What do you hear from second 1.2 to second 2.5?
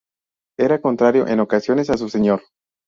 en ocasiones a su señor.